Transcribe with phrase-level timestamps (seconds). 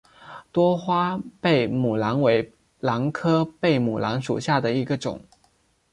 [0.51, 5.21] 多花贝母兰为兰科贝母兰属下的一个种。